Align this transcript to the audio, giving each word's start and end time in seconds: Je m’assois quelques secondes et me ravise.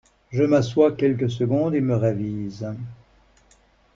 Je 0.31 0.41
m’assois 0.41 0.93
quelques 0.93 1.29
secondes 1.29 1.75
et 1.75 1.79
me 1.79 1.93
ravise. 1.95 2.67